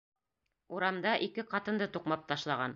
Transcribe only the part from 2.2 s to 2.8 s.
ташлаған.